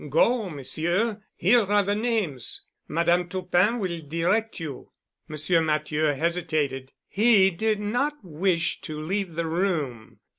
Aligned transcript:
Go, 0.09 0.49
Monsieur. 0.49 1.21
Here 1.35 1.61
are 1.61 1.83
the 1.83 1.93
names. 1.93 2.63
Madame 2.87 3.29
Toupin 3.29 3.77
will 3.77 4.01
direct 4.01 4.59
you." 4.59 4.89
Monsieur 5.27 5.61
Matthieu 5.61 6.05
hesitated. 6.13 6.91
He 7.07 7.51
did 7.51 7.79
not 7.79 8.15
wish 8.23 8.81
to 8.81 8.99
leave 8.99 9.35
the 9.35 9.45
room. 9.45 10.17